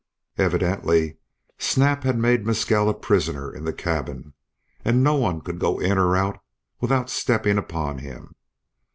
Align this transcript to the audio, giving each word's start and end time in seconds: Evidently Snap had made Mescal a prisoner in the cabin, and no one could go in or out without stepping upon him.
Evidently 0.39 1.17
Snap 1.59 2.03
had 2.03 2.17
made 2.17 2.43
Mescal 2.43 2.89
a 2.89 2.93
prisoner 2.95 3.53
in 3.55 3.65
the 3.65 3.71
cabin, 3.71 4.33
and 4.83 5.03
no 5.03 5.13
one 5.13 5.41
could 5.41 5.59
go 5.59 5.77
in 5.77 5.95
or 5.99 6.15
out 6.17 6.39
without 6.79 7.07
stepping 7.11 7.59
upon 7.59 7.99
him. 7.99 8.33